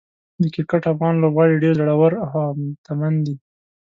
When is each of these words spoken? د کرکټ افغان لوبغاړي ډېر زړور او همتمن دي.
د 0.41 0.43
کرکټ 0.53 0.83
افغان 0.93 1.13
لوبغاړي 1.19 1.55
ډېر 1.63 1.73
زړور 1.79 2.13
او 2.25 2.29
همتمن 2.45 3.13
دي. 3.25 3.35